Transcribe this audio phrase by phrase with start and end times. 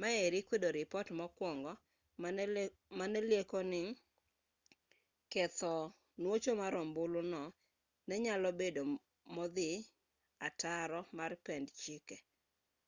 [0.00, 1.72] maeri kwedo ripot mokwongo
[2.98, 3.82] mane lieko ni
[5.32, 5.74] ketho
[6.20, 7.42] nuocho mar ombulu no
[8.06, 8.82] ne nyalo bedo
[9.34, 9.70] modhi
[10.46, 12.16] ataro mar pend chike